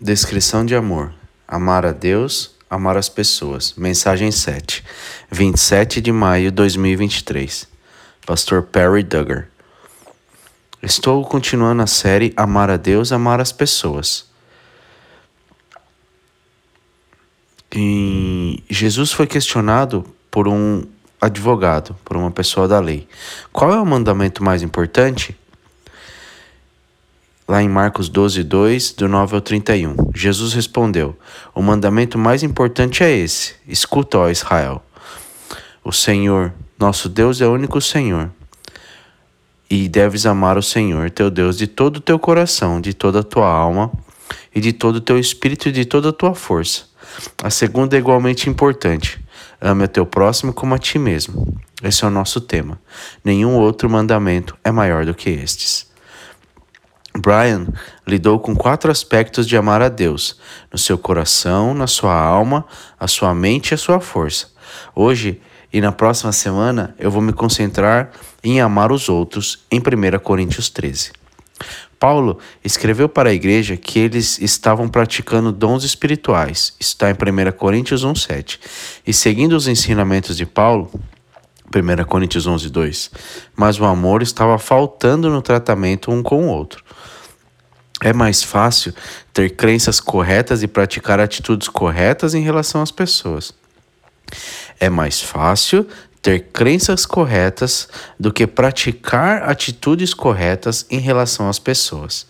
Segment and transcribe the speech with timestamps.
[0.00, 1.10] Descrição de amor:
[1.48, 3.72] amar a Deus, amar as pessoas.
[3.78, 4.84] Mensagem 7,
[5.30, 7.66] 27 de maio de 2023.
[8.26, 9.48] Pastor Perry Duggar.
[10.82, 14.26] Estou continuando a série Amar a Deus, amar as pessoas.
[17.74, 20.84] E Jesus foi questionado por um
[21.18, 23.08] advogado, por uma pessoa da lei.
[23.50, 25.34] Qual é o mandamento mais importante?
[27.48, 29.94] Lá em Marcos 12, 2, do 9 ao 31.
[30.12, 31.16] Jesus respondeu:
[31.54, 34.82] O mandamento mais importante é esse: Escuta, ó Israel.
[35.84, 38.30] O Senhor, nosso Deus, é o único Senhor.
[39.70, 43.22] E deves amar o Senhor, teu Deus, de todo o teu coração, de toda a
[43.22, 43.92] tua alma,
[44.52, 46.84] e de todo o teu espírito e de toda a tua força.
[47.42, 49.20] A segunda é igualmente importante.
[49.60, 51.56] Ame o teu próximo como a ti mesmo.
[51.82, 52.80] Esse é o nosso tema.
[53.24, 55.86] Nenhum outro mandamento é maior do que estes.
[57.20, 57.66] Brian
[58.06, 60.38] lidou com quatro aspectos de amar a Deus:
[60.72, 62.64] no seu coração, na sua alma,
[62.98, 64.48] a sua mente e a sua força.
[64.94, 65.40] Hoje
[65.72, 68.10] e na próxima semana eu vou me concentrar
[68.42, 71.12] em amar os outros, em 1 Coríntios 13.
[71.98, 78.04] Paulo escreveu para a igreja que eles estavam praticando dons espirituais, está em 1 Coríntios
[78.04, 78.58] 1,7.
[79.06, 80.90] E seguindo os ensinamentos de Paulo,
[81.74, 83.10] 1 Coríntios 11, 2.
[83.56, 86.84] Mas o amor estava faltando no tratamento um com o outro.
[88.02, 88.94] É mais fácil
[89.32, 93.54] ter crenças corretas e praticar atitudes corretas em relação às pessoas.
[94.78, 95.86] É mais fácil
[96.20, 97.88] ter crenças corretas
[98.18, 102.26] do que praticar atitudes corretas em relação às pessoas.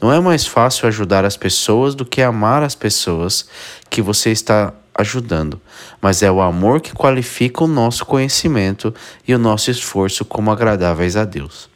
[0.00, 3.46] Não é mais fácil ajudar as pessoas do que amar as pessoas
[3.90, 5.60] que você está ajudando,
[6.00, 8.94] mas é o amor que qualifica o nosso conhecimento
[9.26, 11.68] e o nosso esforço como agradáveis a Deus.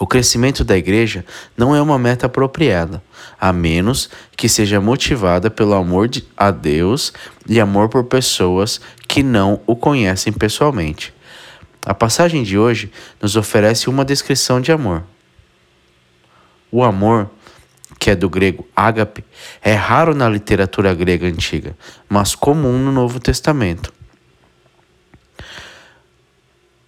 [0.00, 3.02] O crescimento da igreja não é uma meta apropriada,
[3.38, 7.12] a menos que seja motivada pelo amor a Deus
[7.46, 11.12] e amor por pessoas que não o conhecem pessoalmente.
[11.84, 15.02] A passagem de hoje nos oferece uma descrição de amor.
[16.72, 17.28] O amor,
[17.98, 19.22] que é do grego ágape,
[19.60, 21.76] é raro na literatura grega antiga,
[22.08, 23.92] mas comum no Novo Testamento.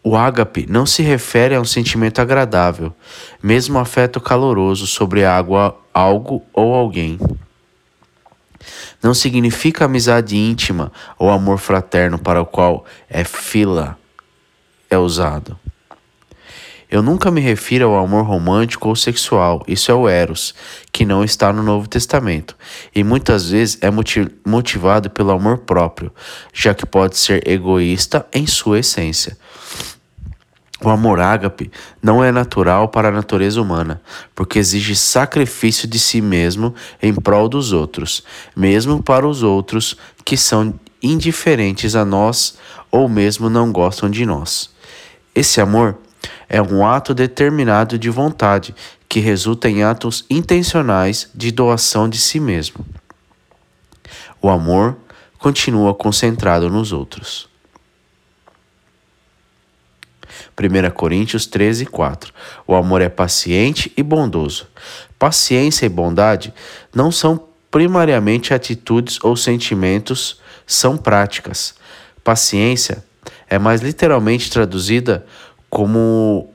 [0.05, 2.93] O ágape não se refere a um sentimento agradável,
[3.41, 7.21] mesmo afeto caloroso sobre água, algo ou alguém.
[9.01, 13.97] Não significa amizade íntima ou amor fraterno para o qual é fila
[14.91, 15.59] é usado.
[16.93, 20.55] Eu nunca me refiro ao amor romântico ou sexual, isso é o Eros,
[20.93, 22.55] que não está no Novo Testamento,
[22.95, 23.89] e muitas vezes é
[24.47, 26.13] motivado pelo amor próprio,
[26.53, 29.39] já que pode ser egoísta em sua essência.
[30.85, 31.71] O amor ágape
[32.03, 34.03] não é natural para a natureza humana,
[34.35, 38.23] porque exige sacrifício de si mesmo em prol dos outros,
[38.55, 42.59] mesmo para os outros que são indiferentes a nós
[42.91, 44.69] ou mesmo não gostam de nós.
[45.35, 45.97] Esse amor
[46.53, 48.75] é um ato determinado de vontade
[49.09, 52.85] que resulta em atos intencionais de doação de si mesmo.
[54.41, 54.99] O amor
[55.39, 57.49] continua concentrado nos outros.
[60.55, 62.35] 1 Coríntios 13, 4.
[62.67, 64.67] O amor é paciente e bondoso.
[65.19, 66.53] Paciência e bondade
[66.95, 71.75] não são primariamente atitudes ou sentimentos, são práticas.
[72.23, 73.03] Paciência
[73.49, 75.25] é mais literalmente traduzida
[75.73, 76.51] como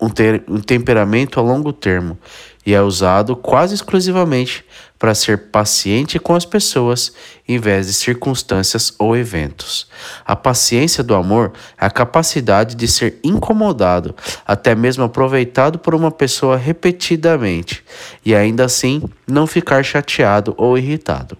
[0.00, 2.18] um, ter, um temperamento a longo termo
[2.66, 4.64] e é usado quase exclusivamente
[4.98, 7.12] para ser paciente com as pessoas
[7.46, 9.86] em vez de circunstâncias ou eventos.
[10.26, 14.12] A paciência do amor é a capacidade de ser incomodado,
[14.44, 17.84] até mesmo aproveitado por uma pessoa repetidamente,
[18.24, 21.38] e ainda assim não ficar chateado ou irritado.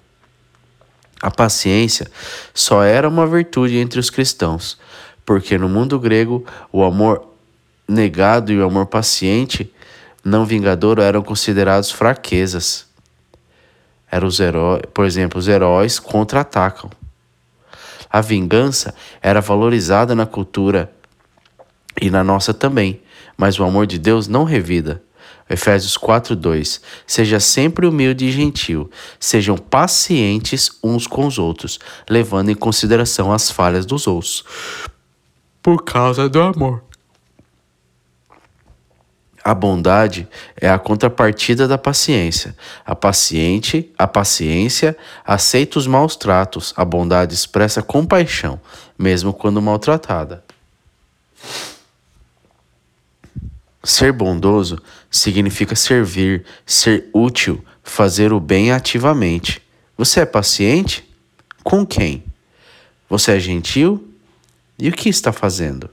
[1.20, 2.08] A paciência
[2.54, 4.78] só era uma virtude entre os cristãos,
[5.32, 7.26] porque no mundo grego o amor
[7.88, 9.72] negado e o amor paciente
[10.22, 12.86] não vingador eram considerados fraquezas.
[14.10, 16.90] Eram os heróis, por exemplo, os heróis contra-atacam.
[18.10, 20.92] A vingança era valorizada na cultura
[21.98, 23.00] e na nossa também,
[23.34, 25.02] mas o amor de Deus não revida.
[25.48, 31.78] Efésios 4:2 Seja sempre humilde e gentil, sejam pacientes uns com os outros,
[32.08, 34.44] levando em consideração as falhas dos outros,
[35.62, 36.82] por causa do amor.
[39.44, 42.56] A bondade é a contrapartida da paciência.
[42.84, 46.72] A paciente, a paciência aceita os maus tratos.
[46.76, 48.60] A bondade expressa compaixão,
[48.96, 50.44] mesmo quando maltratada.
[53.82, 54.78] Ser bondoso
[55.10, 59.60] significa servir, ser útil fazer o bem ativamente.
[59.98, 61.08] Você é paciente?
[61.64, 62.22] Com quem?
[63.08, 64.11] Você é gentil?
[64.82, 65.88] E o que está fazendo?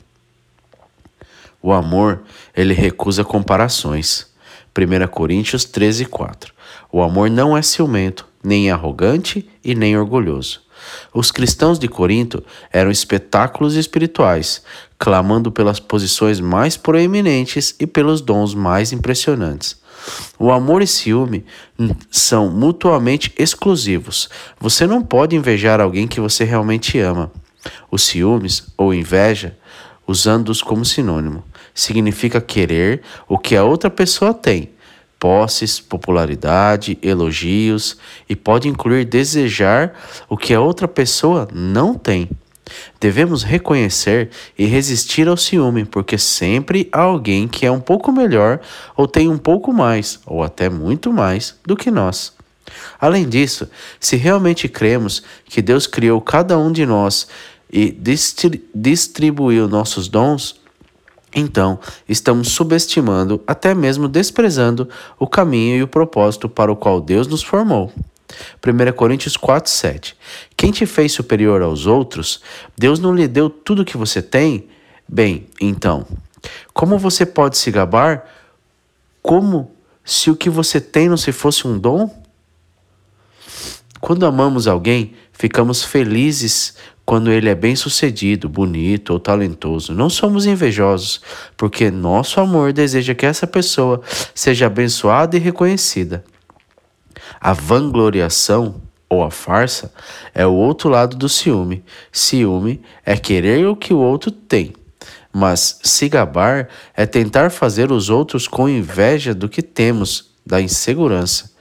[1.62, 2.24] O amor,
[2.57, 4.25] ele recusa comparações.
[4.75, 6.51] 1 Coríntios 13, 4.
[6.91, 10.62] O amor não é ciumento, nem arrogante e nem orgulhoso.
[11.13, 12.44] Os cristãos de Corinto
[12.74, 14.63] eram espetáculos espirituais,
[14.97, 19.80] clamando pelas posições mais proeminentes e pelos dons mais impressionantes.
[20.39, 21.45] O amor e ciúme
[22.09, 24.30] são mutuamente exclusivos.
[24.59, 27.31] Você não pode invejar alguém que você realmente ama.
[27.91, 29.57] Os ciúmes ou inveja,
[30.07, 34.69] usando-os como sinônimo, significa querer o que a outra pessoa tem,
[35.19, 37.97] posses, popularidade, elogios
[38.27, 39.94] e pode incluir desejar
[40.29, 42.29] o que a outra pessoa não tem.
[43.00, 48.59] Devemos reconhecer e resistir ao ciúme, porque sempre há alguém que é um pouco melhor
[48.95, 52.33] ou tem um pouco mais, ou até muito mais, do que nós.
[53.00, 53.69] Além disso,
[54.00, 57.27] se realmente cremos que Deus criou cada um de nós
[57.71, 57.95] e
[58.74, 60.60] distribuiu nossos dons,
[61.36, 64.89] então estamos subestimando, até mesmo desprezando,
[65.19, 67.92] o caminho e o propósito para o qual Deus nos formou.
[68.66, 70.18] 1 Coríntios 4, 7.
[70.56, 72.42] Quem te fez superior aos outros,
[72.77, 74.68] Deus não lhe deu tudo o que você tem?
[75.07, 76.06] Bem, então,
[76.74, 78.27] como você pode se gabar?
[79.21, 79.71] Como
[80.04, 82.10] se o que você tem não se fosse um dom?
[84.00, 86.75] Quando amamos alguém, ficamos felizes
[87.06, 89.94] quando ele é bem-sucedido, bonito ou talentoso.
[89.96, 91.22] Não somos invejosos,
[91.57, 94.01] porque nosso amor deseja que essa pessoa
[94.36, 96.24] seja abençoada e reconhecida.
[97.42, 99.92] A vangloriação ou a farsa
[100.36, 101.84] é o outro lado do ciúme.
[102.12, 104.74] Ciúme é querer o que o outro tem.
[105.34, 111.52] Mas se gabar é tentar fazer os outros com inveja do que temos, da insegurança.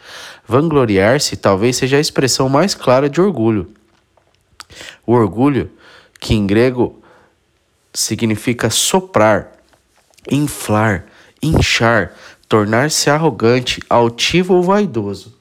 [0.49, 3.71] Vangloriar-se talvez seja a expressão mais clara de orgulho.
[5.07, 5.71] O orgulho,
[6.19, 7.03] que em grego
[7.93, 9.53] significa soprar,
[10.31, 11.05] inflar,
[11.43, 12.15] inchar,
[12.49, 15.37] tornar-se arrogante, altivo ou vaidoso.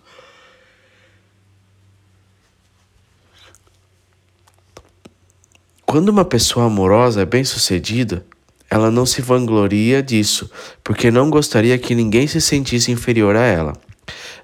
[5.85, 8.25] Quando uma pessoa amorosa é bem-sucedida,
[8.69, 10.51] ela não se vangloria disso,
[10.83, 13.86] porque não gostaria que ninguém se sentisse inferior a ela.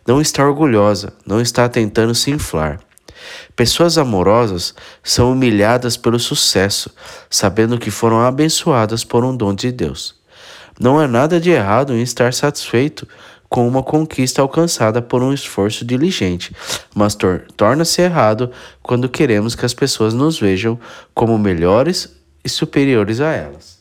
[0.05, 2.79] Não está orgulhosa, não está tentando se inflar.
[3.55, 6.89] Pessoas amorosas são humilhadas pelo sucesso,
[7.29, 10.15] sabendo que foram abençoadas por um dom de Deus.
[10.79, 13.07] Não há nada de errado em estar satisfeito
[13.47, 16.55] com uma conquista alcançada por um esforço diligente,
[16.93, 18.49] mas tor torna-se errado
[18.81, 20.79] quando queremos que as pessoas nos vejam
[21.13, 22.09] como melhores
[22.43, 23.72] e superiores a elas.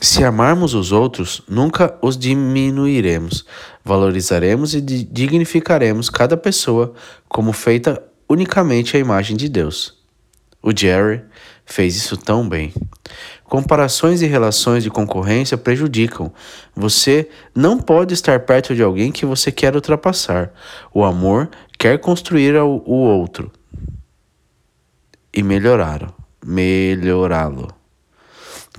[0.00, 3.44] Se amarmos os outros, nunca os diminuiremos,
[3.84, 6.92] valorizaremos e dignificaremos cada pessoa
[7.28, 9.96] como feita unicamente à imagem de Deus.
[10.62, 11.22] O Jerry
[11.64, 12.74] fez isso tão bem.
[13.44, 16.32] Comparações e relações de concorrência prejudicam.
[16.74, 20.52] Você não pode estar perto de alguém que você quer ultrapassar.
[20.92, 23.52] O amor quer construir o outro
[25.32, 26.12] e melhorá-lo.
[26.44, 27.75] Melhorá-lo.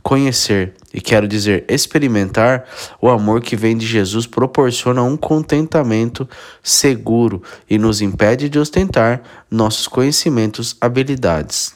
[0.07, 2.65] Conhecer, e quero dizer experimentar,
[3.01, 6.25] o amor que vem de Jesus proporciona um contentamento
[6.63, 11.75] seguro e nos impede de ostentar nossos conhecimentos, habilidades.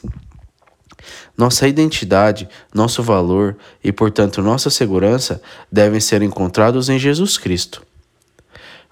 [1.36, 3.54] Nossa identidade, nosso valor
[3.84, 7.82] e, portanto, nossa segurança devem ser encontrados em Jesus Cristo.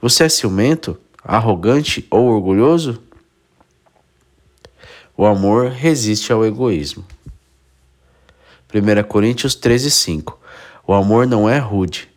[0.03, 3.01] Você é ciumento, arrogante ou orgulhoso?
[5.17, 7.07] O amor resiste ao egoísmo.
[8.73, 10.39] 1 Coríntios 13, 5
[10.87, 12.09] O amor não é rude,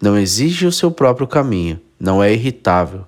[0.00, 3.06] não exige o seu próprio caminho, não é irritável,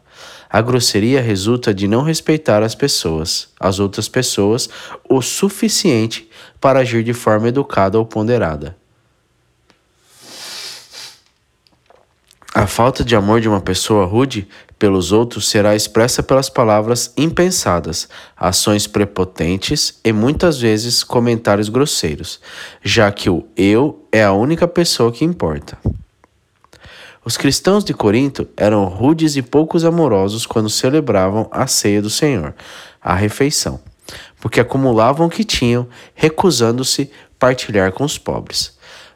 [0.54, 4.68] a grosseria resulta de não respeitar as pessoas, as outras pessoas,
[5.08, 8.76] o suficiente para agir de forma educada ou ponderada.
[12.56, 14.46] A falta de amor de uma pessoa rude
[14.78, 22.40] pelos outros será expressa pelas palavras impensadas, ações prepotentes e muitas vezes comentários grosseiros,
[22.80, 25.76] já que o eu é a única pessoa que importa.
[27.24, 32.54] Os cristãos de Corinto eram rudes e poucos amorosos quando celebravam a ceia do Senhor,
[33.02, 33.80] a refeição,
[34.40, 38.73] porque acumulavam o que tinham, recusando-se partilhar com os pobres.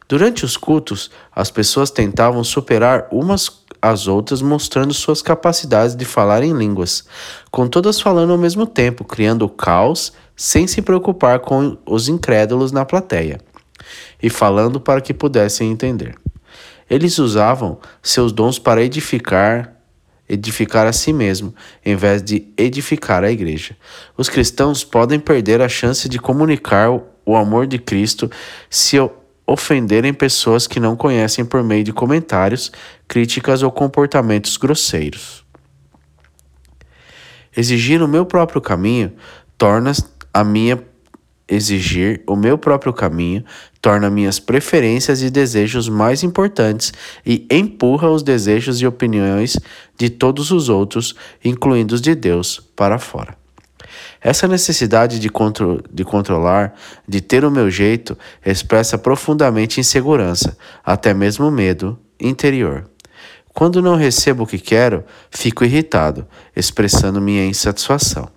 [0.08, 6.42] Durante os cultos, as pessoas tentavam superar umas às outras, mostrando suas capacidades de falar
[6.42, 7.04] em línguas,
[7.50, 12.84] com todas falando ao mesmo tempo, criando caos sem se preocupar com os incrédulos na
[12.84, 13.40] plateia,
[14.20, 16.16] e falando para que pudessem entender.
[16.88, 19.74] Eles usavam seus dons para edificar,
[20.28, 23.76] edificar a si mesmo, em vez de edificar a igreja.
[24.16, 26.90] Os cristãos podem perder a chance de comunicar
[27.24, 28.30] o amor de Cristo
[28.70, 28.96] se
[29.48, 32.70] ofenderem pessoas que não conhecem por meio de comentários,
[33.08, 35.42] críticas ou comportamentos grosseiros.
[37.56, 39.10] Exigir o meu próprio caminho
[39.56, 39.92] torna
[40.34, 40.78] a minha
[41.50, 43.42] exigir o meu próprio caminho
[43.80, 46.92] torna minhas preferências e desejos mais importantes
[47.24, 49.58] e empurra os desejos e opiniões
[49.96, 53.47] de todos os outros, incluindo os de Deus, para fora.
[54.20, 56.74] Essa necessidade de, contro de controlar,
[57.06, 62.88] de ter o meu jeito, expressa profundamente insegurança, até mesmo medo interior.
[63.54, 68.28] Quando não recebo o que quero, fico irritado, expressando minha insatisfação.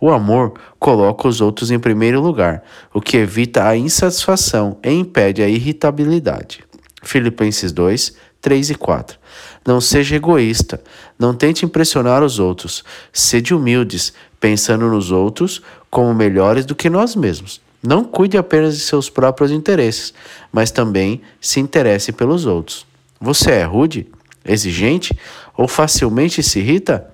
[0.00, 2.62] O amor coloca os outros em primeiro lugar,
[2.94, 6.64] o que evita a insatisfação e impede a irritabilidade.
[7.02, 9.18] Filipenses 2, 3 e 4.
[9.66, 10.80] Não seja egoísta,
[11.18, 17.16] não tente impressionar os outros, sede humildes, pensando nos outros como melhores do que nós
[17.16, 17.60] mesmos.
[17.82, 20.12] Não cuide apenas de seus próprios interesses,
[20.52, 22.86] mas também se interesse pelos outros.
[23.20, 24.06] Você é rude,
[24.44, 25.16] exigente
[25.56, 27.10] ou facilmente se irrita?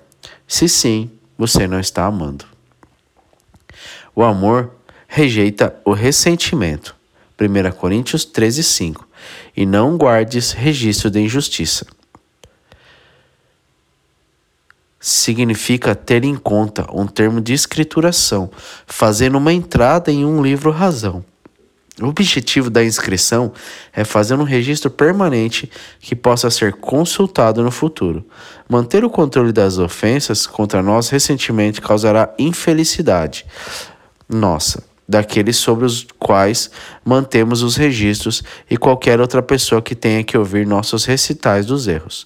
[0.47, 2.45] Se sim, você não está amando.
[4.15, 4.71] O amor
[5.07, 6.95] rejeita o ressentimento.
[7.39, 9.07] 1 Coríntios 13, 5.
[9.55, 11.85] E não guardes registro de injustiça.
[15.05, 18.49] Significa ter em conta um termo de escrituração,
[18.87, 21.25] fazendo uma entrada em um livro razão.
[22.01, 23.51] O objetivo da inscrição
[23.91, 25.69] é fazer um registro permanente
[25.99, 28.25] que possa ser consultado no futuro.
[28.69, 33.45] Manter o controle das ofensas contra nós recentemente causará infelicidade
[34.29, 36.71] nossa, daqueles sobre os quais
[37.03, 42.25] mantemos os registros e qualquer outra pessoa que tenha que ouvir nossos recitais dos erros.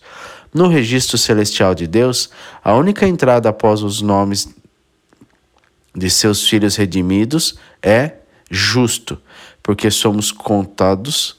[0.53, 2.29] No registro celestial de Deus,
[2.63, 4.49] a única entrada após os nomes
[5.95, 8.13] de seus filhos redimidos é
[8.49, 9.19] justo
[9.67, 11.35] porque somos contados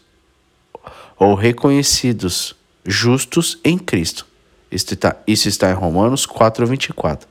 [1.18, 4.26] ou reconhecidos justos em Cristo.
[4.70, 7.26] Isso está, isso está em Romanos 4, 24.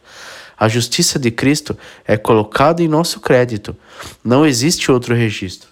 [0.58, 3.78] A justiça de Cristo é colocada em nosso crédito.
[4.24, 5.70] Não existe outro registro.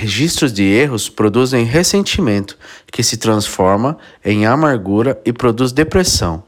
[0.00, 2.56] Registros de erros produzem ressentimento,
[2.90, 6.42] que se transforma em amargura e produz depressão.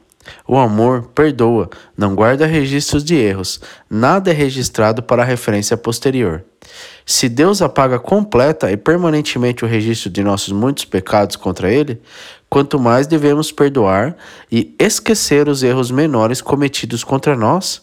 [0.49, 6.42] O amor perdoa, não guarda registros de erros, nada é registrado para referência posterior.
[7.04, 12.00] Se Deus apaga completa e permanentemente o registro de nossos muitos pecados contra Ele,
[12.49, 14.16] quanto mais devemos perdoar
[14.50, 17.82] e esquecer os erros menores cometidos contra nós.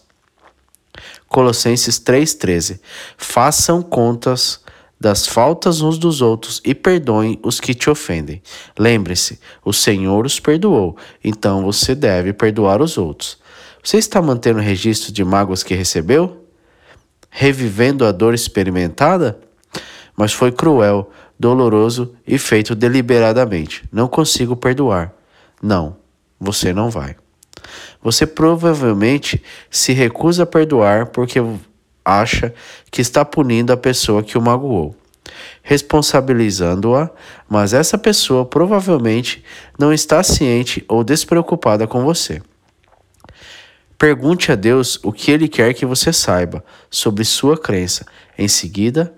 [1.27, 2.79] Colossenses 3,13
[3.15, 4.67] Façam contas
[4.99, 8.41] das faltas uns dos outros e perdoem os que te ofendem.
[8.77, 13.37] Lembre-se, o Senhor os perdoou, então você deve perdoar os outros.
[13.81, 16.45] Você está mantendo registro de mágoas que recebeu?
[17.29, 19.39] Revivendo a dor experimentada?
[20.17, 23.85] Mas foi cruel, doloroso e feito deliberadamente.
[23.91, 25.13] Não consigo perdoar.
[25.61, 25.95] Não,
[26.37, 27.15] você não vai.
[28.01, 31.39] Você provavelmente se recusa a perdoar porque
[32.09, 32.53] acha
[32.91, 34.95] que está punindo a pessoa que o magoou,
[35.61, 37.09] responsabilizando-a,
[37.47, 39.43] mas essa pessoa provavelmente
[39.77, 42.41] não está ciente ou despreocupada com você.
[43.97, 48.05] Pergunte a Deus o que Ele quer que você saiba sobre sua crença.
[48.37, 49.13] Em seguida,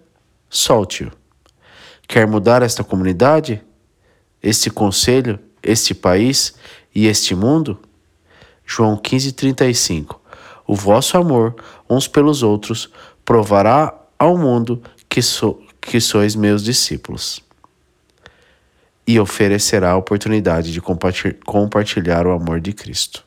[0.50, 1.12] solte-o.
[2.08, 3.62] Quer mudar esta comunidade,
[4.42, 6.56] este conselho, este país
[6.94, 7.80] e este mundo?
[8.66, 10.21] João 15:35
[10.72, 11.54] o vosso amor
[11.90, 12.90] uns pelos outros
[13.26, 17.44] provará ao mundo que, so, que sois meus discípulos.
[19.06, 23.26] E oferecerá a oportunidade de compartilhar o amor de Cristo.